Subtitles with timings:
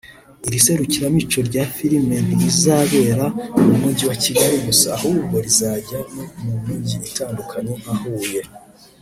[0.47, 3.25] Iri serukiramuco rya filime ntirizabera
[3.65, 8.41] mu Mujyi wa Kigali gusa ahubwo rizajya no mu Mijyi itandukanye nka Huye